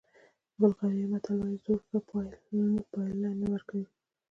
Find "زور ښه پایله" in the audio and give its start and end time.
1.65-3.29